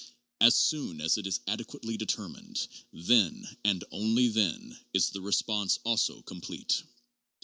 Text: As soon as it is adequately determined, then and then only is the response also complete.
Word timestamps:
As 0.39 0.55
soon 0.55 0.99
as 0.99 1.15
it 1.19 1.27
is 1.27 1.41
adequately 1.45 1.95
determined, 1.95 2.67
then 2.91 3.47
and 3.63 3.83
then 3.83 3.89
only 3.91 4.25
is 4.95 5.11
the 5.11 5.21
response 5.21 5.77
also 5.83 6.23
complete. 6.23 6.81